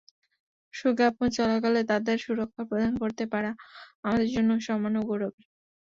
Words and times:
শোকজ্ঞাপন 0.73 1.27
চলাকালে 1.37 1.81
তাদের 1.91 2.17
সুরক্ষা 2.19 2.63
প্রদান 2.69 2.93
করতে 3.01 3.23
পারা 3.33 3.51
আমাদের 4.03 4.29
জন্য 4.35 4.49
সম্মান 4.67 4.93
ও 4.95 5.07
গৌরবের। 5.07 5.45